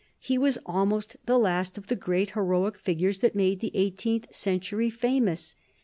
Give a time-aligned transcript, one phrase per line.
[0.17, 4.89] He was almost the last of the great heroic figures that made the eighteenth century
[4.89, 5.55] famous.